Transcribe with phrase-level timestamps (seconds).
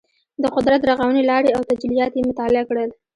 [0.41, 2.89] د قدرت د رغونې لارې او تجلیات یې مطالعه کړل.